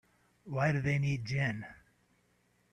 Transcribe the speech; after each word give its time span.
Why 0.45 0.71
do 0.71 0.81
they 0.81 0.97
need 0.97 1.25
gin? 1.25 1.63